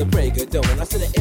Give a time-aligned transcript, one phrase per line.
[0.00, 0.80] the break of dawn.
[0.80, 1.19] I said